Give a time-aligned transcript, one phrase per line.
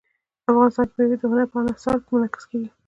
[0.51, 2.69] افغانستان کې مېوې د هنر په اثار کې منعکس کېږي.